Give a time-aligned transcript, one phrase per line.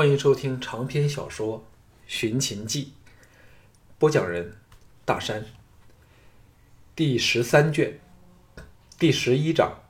[0.00, 1.58] 欢迎收听长篇小说
[2.06, 2.84] 《寻秦记》，
[3.98, 4.56] 播讲人：
[5.04, 5.44] 大山。
[6.96, 8.00] 第十三卷，
[8.98, 9.82] 第十一章：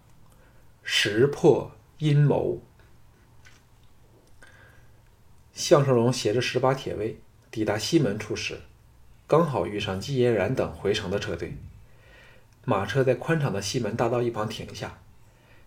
[0.83, 2.61] 识破阴谋。
[5.53, 7.21] 项少龙携着十把铁卫
[7.53, 8.63] 抵达西门处时，
[9.29, 11.57] 刚好遇上季嫣然等回城的车队。
[12.65, 14.99] 马车在宽敞的西门大道一旁停下，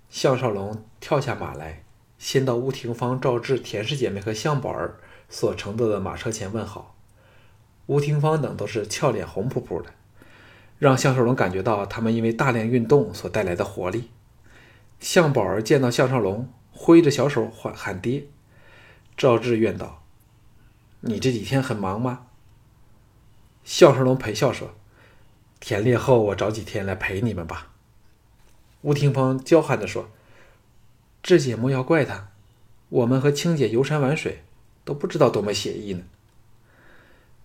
[0.09, 1.82] 项少龙跳下马来。
[2.23, 4.95] 先到吴廷芳、赵志、田氏姐妹和向宝儿
[5.27, 6.95] 所乘坐的马车前问好。
[7.87, 9.89] 吴廷芳等都是俏脸红扑扑的，
[10.79, 14.09] 让项少龙感觉到他们因为大量运动所带来的活力。
[15.01, 18.23] 向宝儿见到项少龙，挥着小手喊喊爹。
[19.17, 20.05] 赵志怨道
[21.01, 22.27] ：“你这几天很忙吗？”
[23.65, 24.75] 项少龙陪笑说
[25.59, 27.73] ：“田猎后，我找几天来陪你们吧。”
[28.79, 30.07] 吴廷芳娇憨地说。
[31.23, 32.27] 志姐莫要怪他，
[32.89, 34.43] 我们和青姐游山玩水，
[34.83, 36.03] 都不知道多么写意呢。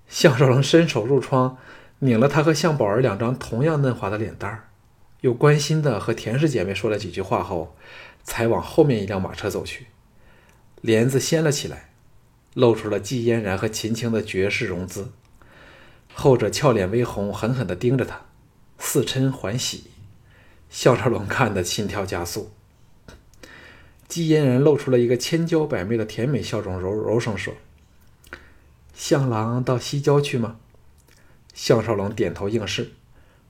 [0.08, 1.56] 项少龙伸手入窗，
[2.00, 4.68] 拧了他和向宝儿两张同样嫩滑的脸蛋儿，
[5.20, 7.76] 又关心的和田氏姐妹说了几句话后，
[8.24, 9.86] 才往后面一辆马车走去。
[10.80, 11.90] 帘子掀了起来，
[12.54, 15.12] 露出了季嫣然和秦青的绝世容姿，
[16.12, 18.22] 后者俏脸微红，狠狠地盯着他，
[18.76, 19.92] 似嗔还喜。
[20.68, 22.50] 项少龙看得心跳加速。
[24.08, 27.54] 季嫣然露出了一个千娇百媚的甜美笑容，柔柔声说
[28.94, 30.58] ：“向郎到西郊去吗？”
[31.52, 32.92] 项少龙点头应是，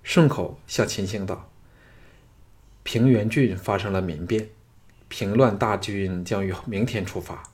[0.03, 1.49] 顺口向秦青道
[2.83, 4.49] ：“平原郡发生了民变，
[5.09, 7.45] 平乱大军将于明天出发，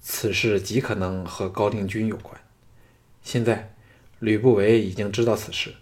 [0.00, 2.40] 此事极可能和高定军有关。
[3.22, 3.74] 现在
[4.18, 5.74] 吕不韦已经知道此事，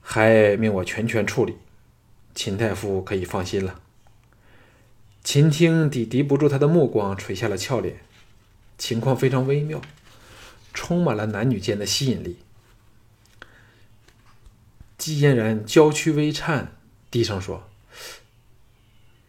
[0.00, 1.56] 还命我全权处理，
[2.34, 3.80] 秦太夫可以放心了。”
[5.30, 8.00] 秦听抵敌不住他的目光，垂下了俏脸。
[8.78, 9.82] 情况非常微妙，
[10.72, 12.38] 充满了男女间的吸引力。
[14.96, 16.72] 季嫣然娇躯微颤，
[17.10, 17.68] 低声说：“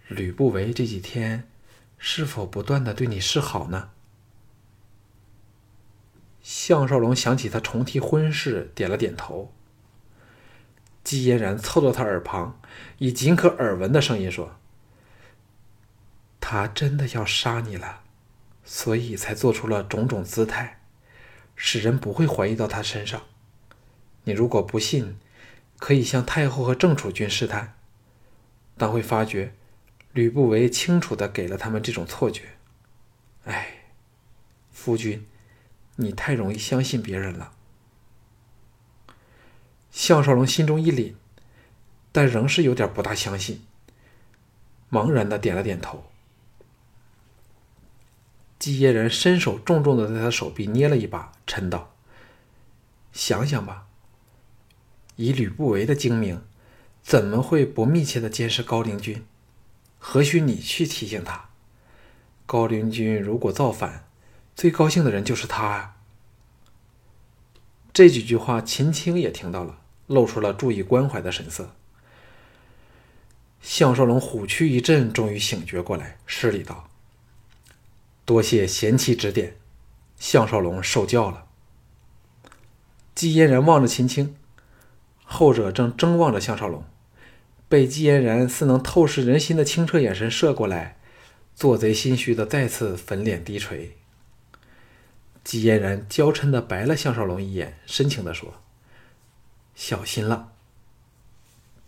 [0.08, 1.50] 吕不韦这几天
[1.98, 3.90] 是否不断的对你示好呢？”
[6.42, 9.54] 项少龙想起他重提婚事，点了点头。
[11.04, 12.58] 季嫣然凑到他耳旁，
[13.00, 14.56] 以仅可耳闻的声音说。
[16.40, 18.04] 他真的要杀你了，
[18.64, 20.82] 所以才做出了种种姿态，
[21.56, 23.24] 使人不会怀疑到他身上。
[24.24, 25.18] 你如果不信，
[25.78, 27.76] 可以向太后和郑楚君试探，
[28.78, 29.54] 但会发觉
[30.14, 32.58] 吕不韦清楚的给了他们这种错觉。
[33.46, 33.86] 哎，
[34.72, 35.26] 夫君，
[35.96, 37.54] 你太容易相信别人了。
[39.92, 41.16] 项少龙心中一凛，
[42.12, 43.66] 但仍是有点不大相信，
[44.92, 46.09] 茫然的点了点头。
[48.60, 51.96] 季嫣然伸手重重的在他手臂捏了一把，嗔道
[53.14, 53.88] ：“想想吧，
[55.16, 56.44] 以吕不韦的精明，
[57.02, 59.26] 怎么会不密切的监视高陵君？
[59.98, 61.50] 何须你去提醒他？
[62.46, 64.10] 高陵君如果造反，
[64.56, 65.96] 最高兴的人就是他啊！”
[67.94, 71.74] 这几句话，秦青也听到了，露出了注意关怀的神色。
[73.62, 76.89] 项少龙虎躯一震，终于醒觉过来，施礼道。
[78.30, 79.58] 多谢贤妻指点，
[80.20, 81.48] 项少龙受教了。
[83.16, 84.36] 季嫣然望着秦青，
[85.24, 86.86] 后者正睁望着项少龙，
[87.68, 91.00] 被季嫣然似能透视人心的清澈眼神射过来，
[91.56, 93.98] 做贼心虚的再次粉脸低垂。
[95.44, 98.62] 季嫣然娇嗔的白了项少龙一眼，深情的说
[99.74, 100.52] ：“小心了。”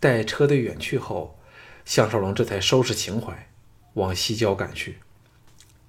[0.01, 1.37] 待车队远去后，
[1.85, 3.47] 项少龙这才收拾情怀，
[3.93, 4.97] 往西郊赶去。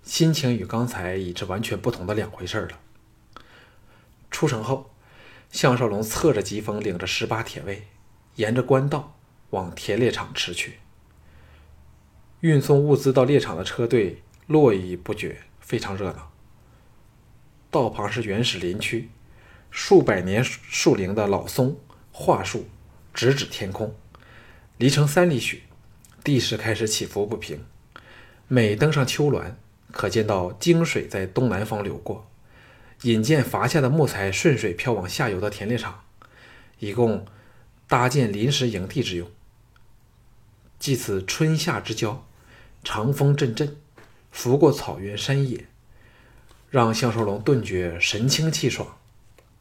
[0.02, 2.80] 心情与刚才已是完全不同的两回事了。
[4.30, 4.90] 出城后，
[5.50, 7.86] 项少龙侧着疾风，领着十八铁卫，
[8.36, 9.16] 沿着官道
[9.50, 10.78] 往铁猎场驰去。
[12.40, 16.32] 运送物资到猎场的车队络绎不绝，非常热闹。
[17.70, 19.10] 道旁是原始林区，
[19.70, 21.78] 数百年树龄的老松、
[22.10, 22.66] 桦树
[23.14, 23.94] 直指天空。
[24.78, 25.62] 离城三里许，
[26.24, 27.64] 地势开始起伏不平。
[28.48, 29.56] 每登上丘峦，
[29.92, 32.26] 可见到泾水在东南方流过，
[33.02, 36.02] 引荐伐下的木材顺水漂往下游的田猎场，
[36.78, 37.24] 以供
[37.86, 39.30] 搭建临时营地之用。
[40.78, 42.26] 即此春夏之交，
[42.82, 43.76] 长风阵阵，
[44.32, 45.66] 拂过草原山野，
[46.70, 48.96] 让项少龙顿觉神清气爽。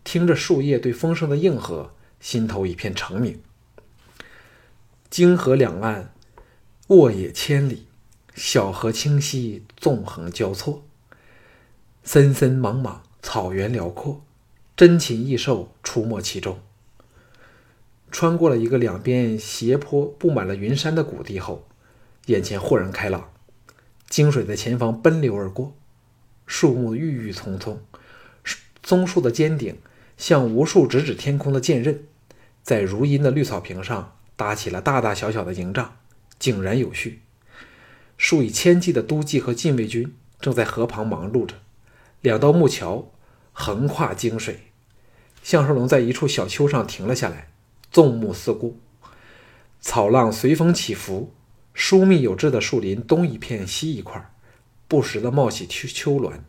[0.03, 3.39] 听着树叶对风声的应和，心头一片澄明。
[5.11, 6.11] 泾河两岸，
[6.87, 7.85] 沃野千里。
[8.33, 10.83] 小河清溪纵横交错，
[12.03, 14.23] 森森莽莽，草原辽阔，
[14.75, 16.59] 珍禽异兽出没其中。
[18.09, 21.67] 穿过了一个两边斜坡布满了云山的谷地后，
[22.25, 23.31] 眼前豁然开朗，
[24.09, 25.73] 泾水在前方奔流而过，
[26.45, 27.81] 树木郁郁葱葱，
[28.83, 29.77] 松树的尖顶
[30.17, 32.03] 像无数直指天空的剑刃，
[32.63, 35.97] 在如茵的绿草坪上搭起了大大小小的营帐，
[36.39, 37.21] 井然有序。
[38.23, 41.55] 数以千计的都记和禁卫军正在河旁忙碌着，
[42.21, 43.11] 两道木桥
[43.51, 44.59] 横跨泾水。
[45.41, 47.49] 项少龙在一处小丘上停了下来。
[47.91, 48.77] 纵目四顾，
[49.81, 51.33] 草浪随风起伏，
[51.73, 54.31] 疏密有致的树林东一片西一块，
[54.87, 56.43] 不时的冒起秋秋峦。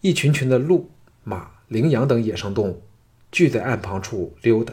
[0.00, 0.90] 一群群的鹿、
[1.22, 2.82] 马、羚羊等野生动物
[3.30, 4.72] 聚在岸旁处溜达，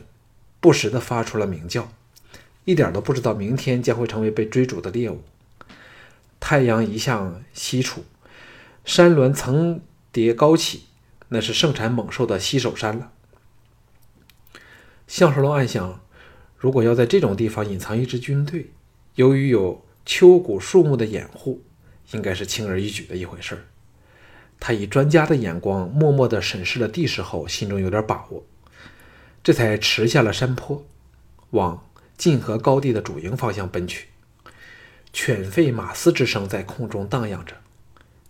[0.62, 1.92] 不时的发出了鸣叫，
[2.64, 5.22] 一点都不知道明天将会成为被追逐的猎物。
[6.42, 8.04] 太阳一向西处，
[8.84, 9.80] 山峦层
[10.12, 10.88] 叠高起，
[11.30, 13.14] 那是盛产猛兽的西首山了。
[15.08, 16.02] 项少龙暗想：
[16.58, 18.72] 如果要在这种地方隐藏一支军队，
[19.16, 21.62] 由于有秋谷树木的掩护，
[22.12, 23.62] 应该是轻而易举的一回事儿。
[24.60, 28.44] 他以专家的眼光默默地审视了地势后，心中有点把握，
[29.44, 30.86] 这才驰下了山坡，
[31.52, 31.86] 往
[32.18, 34.08] 晋河高地的主营方向奔去。
[35.14, 37.56] 犬吠马嘶之声在空中荡漾着，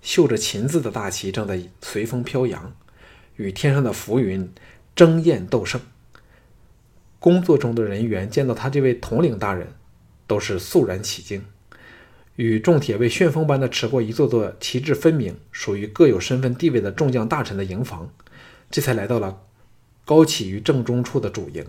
[0.01, 2.75] 绣着秦字的大旗正在随风飘扬，
[3.35, 4.51] 与天上的浮云
[4.95, 5.79] 争艳斗胜。
[7.19, 9.73] 工作中的人员见到他这位统领大人，
[10.25, 11.45] 都是肃然起敬。
[12.35, 18.11] 与众铁卫旋风般的驰过一座座旗帜分明、属于各有身份地位的众将大臣的营房，
[18.71, 19.43] 这才来到了
[20.03, 21.63] 高起于正中处的主营。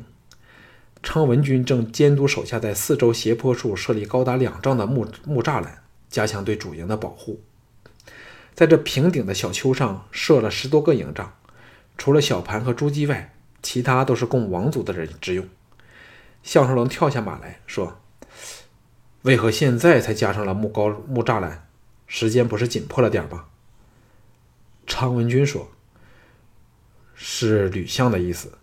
[1.02, 7.40] 昌文军正监督手下在四周斜坡处设立高达两丈的木木栅栏，加强对主营的保护。
[8.54, 11.34] 在这平顶的小丘上设了十多个营帐，
[11.98, 13.34] 除了小盘和朱姬外。
[13.62, 15.48] 其他都是供王族的人之用。
[16.42, 18.00] 项少龙跳下马来说
[19.22, 21.68] ：“为何现在才加上了木高木栅栏？
[22.08, 23.44] 时间不是紧迫了点吗？”
[24.84, 25.70] 昌文君说
[27.14, 28.58] ：“是吕相的意思。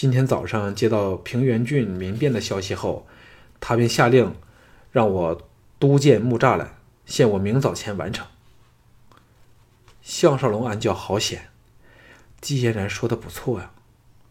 [0.00, 3.04] 今天早上接到平原郡民变的消息后，
[3.58, 4.32] 他便下令
[4.92, 5.42] 让我
[5.80, 8.24] 督建木栅栏，限我明早前完成。”
[10.00, 11.48] 项少龙暗叫：“好险！”
[12.40, 13.72] 季嫣然说的不错呀。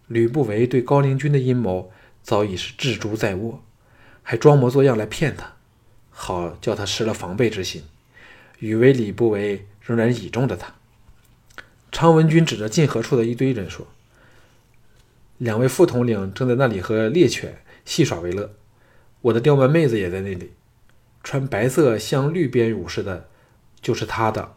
[0.07, 1.91] 吕不韦对高陵君的阴谋
[2.23, 3.61] 早已是置诸在握，
[4.23, 5.55] 还装模作样来骗他，
[6.09, 7.83] 好叫他失了防备之心，
[8.59, 10.75] 以为吕不韦仍然倚重着他。
[11.91, 13.85] 昌文君指着近河处的一堆人说
[15.37, 18.53] ：“两位副统领正在那里和猎犬戏耍为乐，
[19.21, 20.53] 我的刁蛮妹子也在那里，
[21.23, 23.29] 穿白色镶绿边羽似的，
[23.81, 24.55] 就是他的。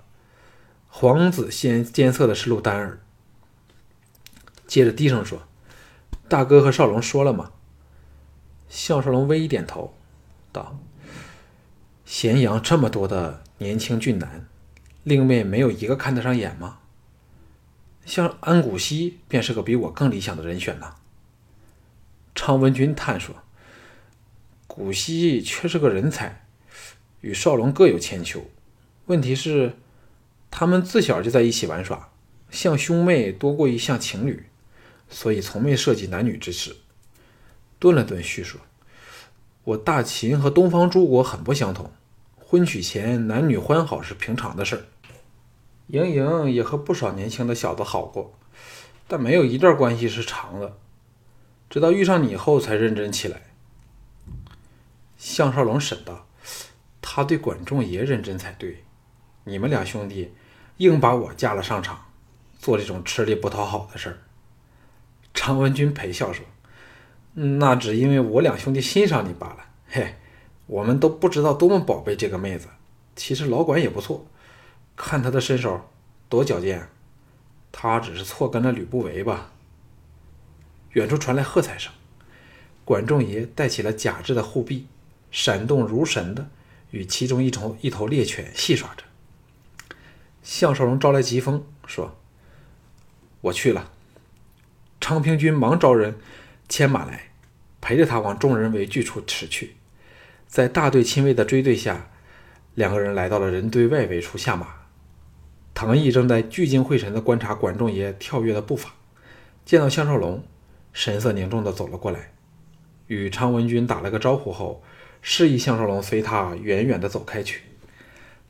[0.88, 3.00] 皇子先监测的是陆丹儿。”
[4.66, 5.42] 接着低声说
[6.28, 7.52] ：“大哥和少龙说了吗？”
[8.68, 9.94] 项少龙微一点头，
[10.50, 10.78] 道
[12.04, 14.48] ：“咸阳这么多的年轻俊男，
[15.04, 16.79] 令妹没有一个看得上眼吗？
[18.04, 20.94] 像安谷西便是个比我更理想的人选呢。”
[22.34, 23.34] 昌文君叹说
[24.66, 26.46] ：“古稀却是个人才，
[27.20, 28.50] 与少龙各有千秋。
[29.06, 29.76] 问题是，
[30.50, 32.10] 他们自小就在一起玩耍，
[32.50, 34.46] 像兄妹多过于像情侣。”
[35.12, 36.76] 所以从没涉及男女之事。
[37.80, 38.60] 顿了顿，叙说
[39.64, 41.90] ：“我大秦和东方诸国很不相同，
[42.38, 44.84] 婚娶前男女欢好是平常的事儿。
[45.92, 48.32] 莹莹也和不少年轻的小子好过，
[49.08, 50.76] 但没有一段关系是长的。
[51.68, 53.42] 直到遇上你后，才认真起来。”
[55.18, 56.26] 项少龙审道
[57.02, 58.84] ：“他对管仲爷认真才对，
[59.44, 60.32] 你们俩兄弟
[60.78, 62.06] 硬把我架了上场，
[62.58, 64.18] 做这种吃力不讨好的事儿。”
[65.34, 66.44] 常文君陪笑说
[67.34, 69.58] ：“那只因为我两兄弟欣赏你罢了。
[69.88, 70.14] 嘿，
[70.66, 72.68] 我们都不知道多么宝贝这个妹子。
[73.16, 74.24] 其实老管也不错，
[75.02, 75.90] 看他的身手
[76.28, 76.88] 多矫健。
[77.72, 79.52] 他只是错跟了吕不韦吧？”
[80.94, 81.92] 远处传来喝彩声，
[82.84, 84.88] 管仲爷带起了假肢的护臂，
[85.30, 86.50] 闪动如神的
[86.90, 89.04] 与其中一头一头猎犬戏耍着。
[90.42, 92.16] 项少龙招来疾风说
[93.42, 93.92] ：“我去了。”
[95.00, 96.18] 昌平君忙招人
[96.68, 97.30] 牵马来，
[97.80, 99.76] 陪着他往众人围聚处驰去。
[100.48, 102.10] 在大队亲卫的追队下，
[102.74, 104.79] 两个人来到了人堆外围处下马。
[105.80, 108.92] 唐毅正在聚精会神地观察管仲爷跳跃的步伐，
[109.64, 110.44] 见到项少龙，
[110.92, 112.34] 神色凝重地走了过来，
[113.06, 114.82] 与昌文君打了个招呼后，
[115.22, 117.62] 示意项少龙随他远远地走开去。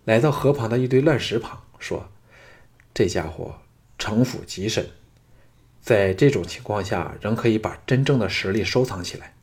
[0.07, 2.11] 来到河旁的一堆乱石旁，说
[2.93, 3.61] ：“这家伙
[3.97, 4.91] 城府极深，
[5.81, 9.37] 在这种情况下仍可以把真正的实力收藏起来，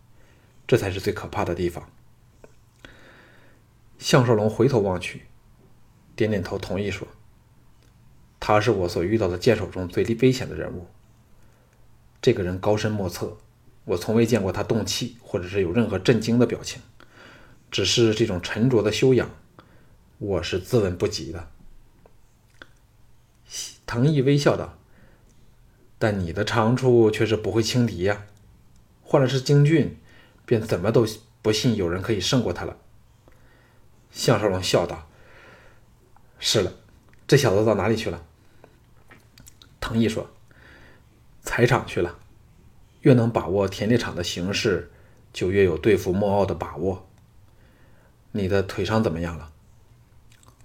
[0.67, 1.89] 这才是最可怕的地方。
[3.97, 5.21] 项少龙回头望去，
[6.17, 7.07] 点点头，同意说
[8.39, 10.87] ：“他是我所遇到的剑手中最危险的人物。
[12.21, 13.37] 这个人高深莫测，
[13.85, 16.81] 我从未见过他动气，或者是有任何震惊的表情。
[17.69, 19.29] 只是这种沉着的修养，
[20.17, 21.49] 我是自问不及的。”
[23.85, 24.77] 藤毅微笑道
[25.97, 28.25] ：“但你的长处却是不会轻敌呀。
[29.01, 29.97] 换了是京俊，
[30.45, 31.07] 便怎么都
[31.41, 32.77] 不信有人可以胜过他了。”
[34.11, 35.07] 项少龙笑道
[36.39, 36.73] ：“是了，
[37.27, 38.23] 这小子到哪里去了？”
[39.81, 40.29] 藤毅说
[41.43, 42.17] ：“采场去了。
[43.01, 44.89] 越能把握田猎场的形势，
[45.31, 47.07] 就越有对付莫傲的把握。
[48.31, 49.51] 你的腿伤怎么样了？”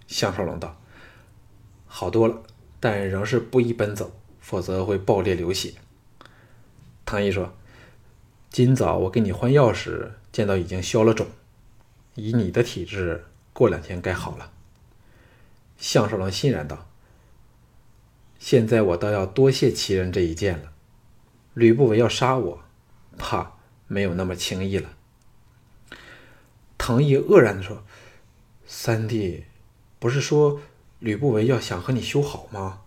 [0.08, 0.80] 项少龙道
[1.86, 2.42] ：“好多了。”
[2.80, 5.74] 但仍是不宜奔走，否则会爆裂流血。
[7.04, 7.54] 唐毅说
[8.50, 11.28] ：“今早我给你换药时，见到已经消了肿，
[12.16, 14.50] 以你的体质，过两天该好了。”
[15.82, 16.86] 项少龙欣然道
[18.38, 20.72] ：“现在我倒要多谢齐人这一剑了。
[21.54, 22.62] 吕不韦要杀我，
[23.18, 23.54] 怕
[23.88, 24.90] 没有那么轻易了。”
[26.78, 27.82] 唐毅愕然的说
[28.64, 29.46] ：“三弟，
[29.98, 30.60] 不是说……”
[31.00, 32.82] 吕不韦要想和你修好吗？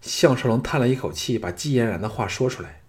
[0.00, 2.82] 项少龙叹了一口气，把季嫣然的话说出来，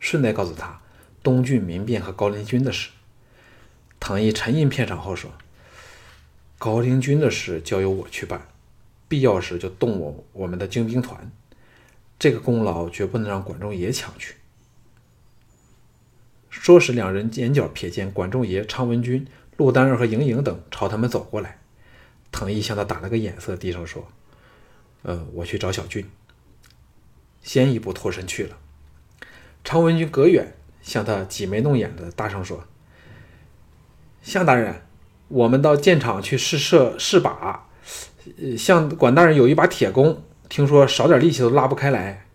[0.00, 0.80] 顺带告诉他
[1.22, 2.90] 东郡民变和高陵君的事。
[4.00, 5.30] 唐毅沉吟片场后说
[6.58, 8.48] ：“高陵君的事交由我去办，
[9.06, 11.30] 必要时就动我我们的精兵团，
[12.18, 14.34] 这个功劳绝不能让管仲爷抢去。”
[16.50, 21.58] 说时，两人眼角瞥见管仲爷、昌文君、陆丹儿和莹莹等朝他们走过来。
[22.32, 24.08] 藤毅向他打了个眼色，低声说
[25.02, 26.10] ：“呃，我去找小俊。”
[27.40, 28.58] 先一步脱身去了。
[29.62, 32.64] 常文君隔远向他挤眉弄眼的大声说
[34.20, 34.82] ：“向大人，
[35.28, 37.60] 我们到剑场去试射试靶，
[38.38, 38.56] 呃。
[38.56, 42.26] 向管大人有一把铁弓，听说少点力气都拉不开来。”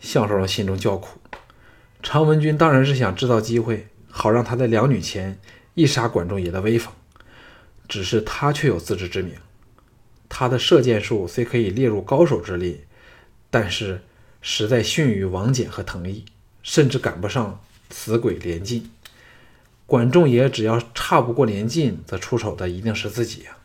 [0.00, 1.18] 项少龙心中叫苦。
[2.02, 5.38] 常文君当然是想制造机会，好让他在两女前
[5.74, 6.92] 一杀管仲爷的威风。
[7.88, 9.34] 只是他却有自知之明，
[10.28, 12.86] 他的射箭术虽可以列入高手之列，
[13.50, 14.02] 但是
[14.40, 16.24] 实在逊于王翦和藤毅，
[16.62, 17.60] 甚至赶不上
[17.90, 18.88] 死鬼连晋。
[19.88, 23.56] 管仲爷只要差不过连晋，则出手的一定是自己呀。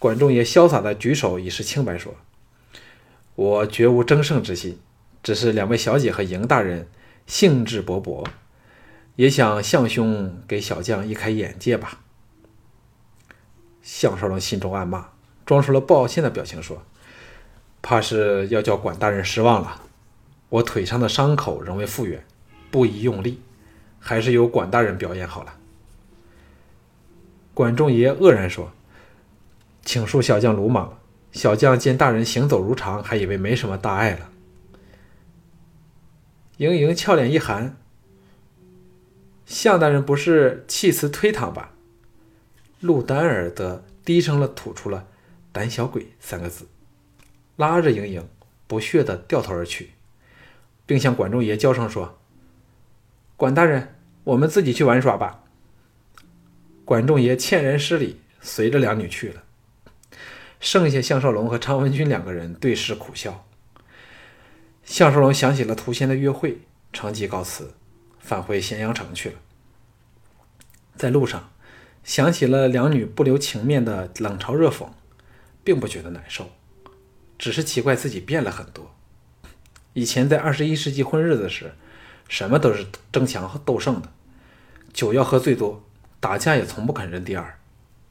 [0.00, 2.16] 管仲爷潇洒的举手以示清白，说
[3.36, 4.80] ：“我绝无争胜之心，
[5.22, 6.88] 只是两位小姐和赢大人
[7.28, 8.26] 兴致勃勃，
[9.14, 12.00] 也想向兄给小将一开眼界吧。”
[13.80, 15.10] 项少龙心中暗骂，
[15.46, 16.82] 装出了抱歉的表情说
[17.80, 19.80] ：“怕是要叫管大人失望了。
[20.48, 22.26] 我腿上的伤口仍未复原，
[22.72, 23.40] 不宜用力，
[24.00, 25.54] 还是由管大人表演好了。”
[27.54, 28.72] 管仲爷愕然说
[29.84, 30.98] ：“请恕小将鲁莽，
[31.30, 34.30] 小将见大人行走如常，还以为没什么大碍了。”
[36.56, 37.76] 盈盈俏脸一寒
[39.46, 41.74] ：“向大人不是弃词推搪吧？”
[42.80, 45.06] 陆丹儿的低声了吐出了
[45.52, 46.66] “胆小鬼”三个字，
[47.56, 48.28] 拉着盈盈
[48.66, 49.90] 不屑地掉头而去，
[50.86, 52.19] 并向管仲爷叫声说
[53.40, 53.94] ：“管大人，
[54.24, 55.44] 我们自己去玩耍吧。”
[56.84, 59.42] 管仲爷歉然施礼，随着两女去了。
[60.60, 63.46] 剩下项少龙和常文君两个人对视苦笑。
[64.84, 66.58] 项少龙想起了涂仙的约会，
[66.92, 67.72] 乘机告辞，
[68.18, 69.36] 返回咸阳城去了。
[70.94, 71.50] 在路上。
[72.02, 74.88] 想起了两女不留情面的冷嘲热讽，
[75.62, 76.50] 并不觉得难受，
[77.38, 78.94] 只是奇怪自己变了很多。
[79.92, 81.74] 以前在二十一世纪混日子时，
[82.30, 84.08] 什么都是争强斗胜的，
[84.94, 85.82] 酒要喝最多，
[86.20, 87.58] 打架也从不肯认第二。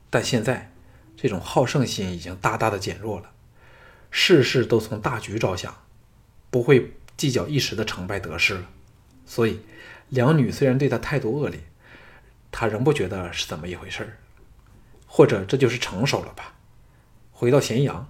[0.10, 0.72] 但现在，
[1.16, 3.32] 这种好胜心已经大大的减弱了，
[4.12, 5.74] 事事都从大局着想，
[6.50, 8.66] 不会计较一时的成败得失了。
[9.26, 9.62] 所以，
[10.10, 11.62] 两女虽然对他态度恶劣。
[12.52, 14.18] 他仍不觉得是怎么一回事儿，
[15.06, 16.56] 或者这就是成熟了吧。
[17.32, 18.10] 回到咸阳，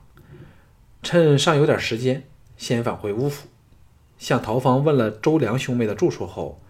[1.03, 2.25] 趁尚有点时间，
[2.55, 3.49] 先返回乌府，
[4.19, 6.61] 向陶芳问了周良兄妹的住处后，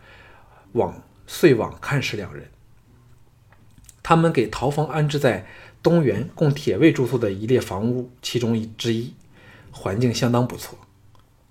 [0.71, 2.49] 往遂往看视两人。
[4.01, 5.45] 他们给陶芳安置在
[5.83, 9.13] 东园供铁卫住宿的一列房屋其中一之一，
[9.71, 10.79] 环境相当不错。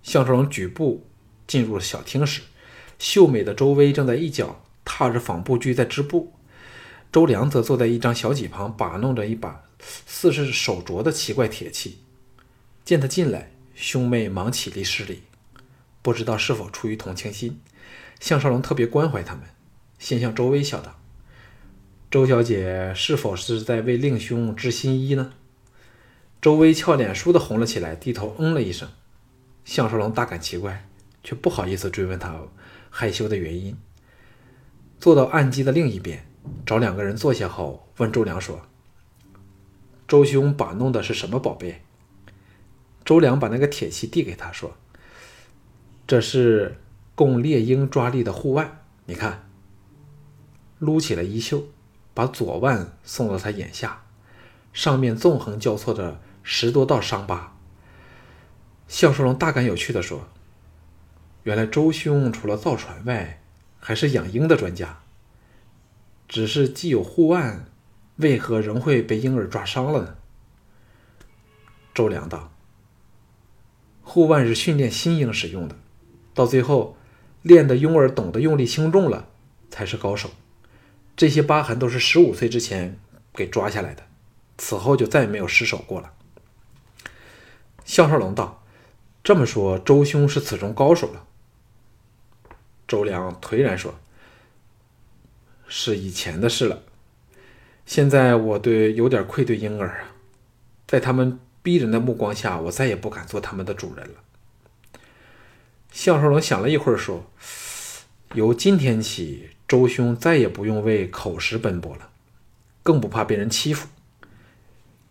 [0.02, 1.04] 项少龙举步
[1.46, 2.40] 进入小厅时，
[2.98, 4.62] 秀美的周薇正在一角。
[4.90, 6.32] 踏着纺布具在织布，
[7.12, 11.98] 周良则坐在一张小几旁，把弄着一把似是手镯的奇怪铁器。
[12.86, 15.24] 见他进来，兄妹忙起立施礼。
[16.02, 17.60] 不知道是否出于同情心，
[18.20, 19.44] 项少龙特别关怀他们，
[19.98, 20.98] 先向周薇笑道
[22.10, 25.32] ：“周小姐是否是在为令兄织新衣呢？”
[26.40, 28.88] 周薇俏脸倏地红了起来，低头嗯了一声。
[29.64, 30.88] 项少龙大感奇怪，
[31.22, 32.34] 却不好意思追问他
[32.90, 33.76] 害羞的原因。
[35.00, 36.24] 坐到案几的另一边，
[36.64, 38.62] 找两个人坐下后，问周良说
[40.08, 41.82] ：“周兄把弄的是什么宝贝？”
[43.04, 44.76] 周良把那个铁器递给他说。
[46.08, 46.78] 这是
[47.14, 49.46] 供猎鹰抓力的护腕，你看。
[50.78, 51.64] 撸起了衣袖，
[52.14, 54.04] 把左腕送到他眼下，
[54.72, 57.58] 上面纵横交错着十多道伤疤。
[58.86, 60.26] 项少龙大感有趣地说
[61.44, 63.42] ：“原来周兄除了造船外，
[63.78, 65.00] 还是养鹰的专家。
[66.26, 67.66] 只是既有护腕，
[68.16, 70.16] 为何仍会被婴儿抓伤了呢？”
[71.92, 72.50] 周良道
[74.00, 75.76] ：“护腕是训练新鹰使用的。”
[76.38, 76.96] 到最后，
[77.42, 79.28] 练的拥儿懂得用力轻重了，
[79.70, 80.30] 才是高手。
[81.16, 82.96] 这些疤痕都是十五岁之前
[83.34, 84.04] 给抓下来的，
[84.56, 86.12] 此后就再也没有失手过了。
[87.84, 88.62] 项少龙道
[89.24, 91.24] ：“这么说，周兄是此中高手了。”
[92.86, 93.98] 周良颓然说
[95.66, 96.84] ：“是以前的事了，
[97.84, 100.14] 现在我对有点愧对婴儿啊，
[100.86, 104.14] 在他们逼人的目光下，我再也不敢做他们的主人了。”
[105.90, 107.24] 项少龙想了一会儿，说
[108.34, 112.10] ：“由今天起，周兄再也不用为口食奔波了，
[112.82, 113.88] 更不怕被人欺负。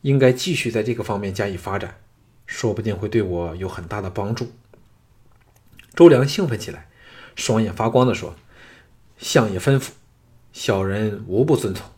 [0.02, 2.00] 应该继续在这个方面加以发展，
[2.46, 4.52] 说不定会对我有很大的帮助。”
[5.94, 6.88] 周良兴奋起来，
[7.36, 8.36] 双眼发光地说
[9.18, 9.90] ：“相爷吩咐，
[10.54, 11.90] 小人无不遵从。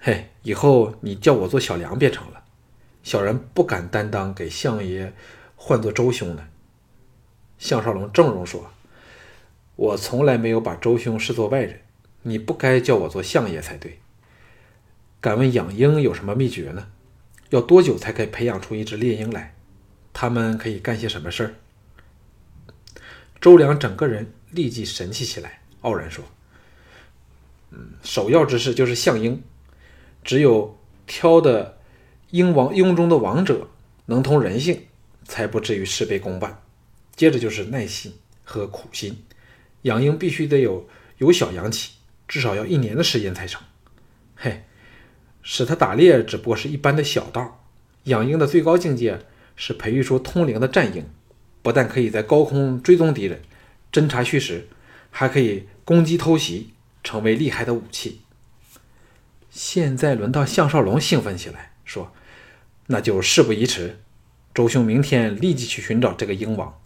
[0.00, 2.42] 嘿，以后你叫我做小梁便成了，
[3.02, 5.14] 小人不敢担当给相爷
[5.56, 6.48] 唤作周兄的。”
[7.64, 8.70] 项少龙正容说
[9.74, 11.80] ：“我从来没有把周兄视作外人，
[12.20, 14.00] 你不该叫我做相爷才对。
[15.18, 16.88] 敢问养鹰有什么秘诀呢？
[17.48, 19.54] 要多久才可以培养出一只猎鹰来？
[20.12, 21.54] 他们可以干些什么事儿？”
[23.40, 26.22] 周良整个人立即神气起来，傲然说
[27.72, 29.42] ：“嗯，首要之事就是相鹰，
[30.22, 31.78] 只有挑的
[32.28, 33.68] 鹰王鹰中的王者，
[34.04, 34.82] 能通人性，
[35.24, 36.60] 才不至于事倍功半。”
[37.16, 39.24] 接着就是耐心和苦心，
[39.82, 41.92] 养鹰必须得有由小养起，
[42.26, 43.62] 至少要一年的时间才成。
[44.34, 44.64] 嘿，
[45.42, 47.64] 使它打猎只不过是一般的小道，
[48.04, 49.20] 养鹰的最高境界
[49.54, 51.06] 是培育出通灵的战鹰，
[51.62, 53.40] 不但可以在高空追踪敌人、
[53.92, 54.66] 侦察虚实，
[55.10, 56.70] 还可以攻击偷袭，
[57.04, 58.22] 成为厉害的武器。
[59.50, 62.12] 现在轮到项少龙兴奋起来，说
[62.88, 64.00] ：“那就事不宜迟，
[64.52, 66.76] 周兄明天立即去寻找这个鹰王。”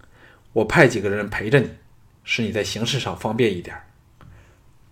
[0.59, 1.71] 我派几个人陪着你，
[2.25, 3.81] 使你在行事上方便一点。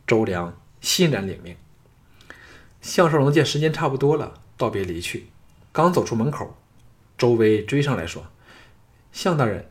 [0.06, 1.56] 周良欣然领命。
[2.80, 5.26] 项少龙见时间差不多了，道别离去。
[5.72, 6.56] 刚走出门口，
[7.18, 8.28] 周威追上来说
[9.10, 9.68] ：“项大人。”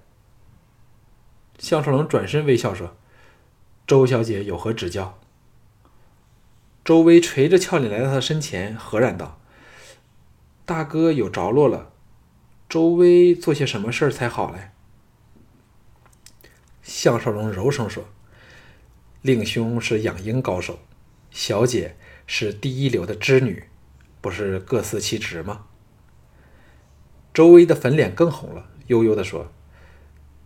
[1.59, 2.97] 项少龙转身微笑说
[3.87, 5.17] ：“周小姐有何指教？”
[6.83, 9.39] 周威垂着俏脸来到他身前，和然道
[10.65, 11.93] ：“大哥有着落了。
[12.67, 14.71] 周威做些什么事儿才好嘞？”
[16.85, 18.05] 项少龙柔声说
[19.23, 20.77] ：“令兄是养鹰高手，
[21.31, 23.63] 小姐是第一流的织女，
[24.21, 25.65] 不是各司其职吗？”
[27.33, 29.51] 周薇的粉脸更红了，悠悠地说：“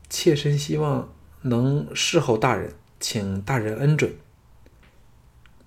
[0.09, 4.15] 妾身希望能侍候大人，请大人恩准。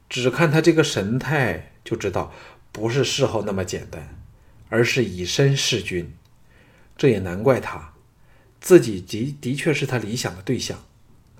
[0.08, 2.32] 只看他这个神态，就知道
[2.72, 4.24] 不是侍候那么简单，
[4.70, 6.16] 而是以身侍君。
[6.96, 7.91] 这也难怪他。”
[8.62, 10.78] 自己的的确是他理想的对象，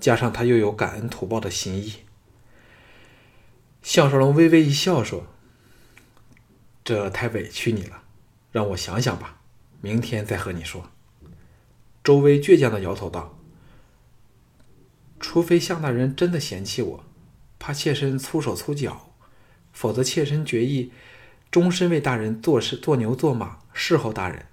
[0.01, 2.01] 加上他又有感恩图报的心意。
[3.81, 5.29] 项少龙微微一笑说
[6.83, 8.03] ：“这太委屈你了，
[8.51, 9.39] 让我想想吧，
[9.81, 10.91] 明天再和你说。”
[12.03, 13.39] 周薇倔强的摇头道
[15.21, 17.05] ：“除非项大人真的嫌弃我，
[17.61, 19.15] 怕妾身粗手粗脚，
[19.73, 20.91] 否则妾身决意
[21.53, 24.47] 终身为大人做事，做牛做马，侍候大人。”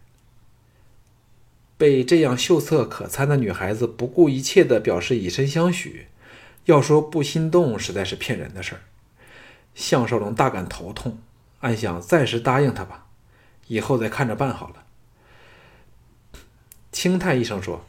[1.80, 6.08] 被这样秀色可餐的女孩子不顾一切的表示以身相许，
[6.66, 8.82] 要说不心动，实在是骗人的事儿。
[9.74, 11.20] 项少龙大感头痛，
[11.62, 13.06] 暗想暂时答应他吧，
[13.68, 14.84] 以后再看着办好了。
[16.92, 17.86] 轻叹一声说：“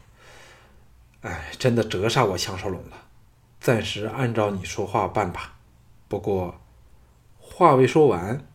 [1.19, 3.07] 哎，真的折煞我项少龙了，
[3.59, 5.57] 暂时按照你说话办吧。
[6.07, 6.61] 不过
[7.37, 8.47] 话未说完，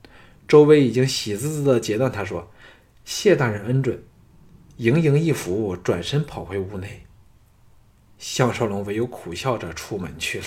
[0.48, 2.50] 周围已经喜滋滋地截断他说
[3.04, 4.02] ：“谢大人恩准。”
[4.78, 7.06] 盈盈一拂，转身跑回屋内。
[8.18, 10.46] 项少龙唯有苦笑着出门去了。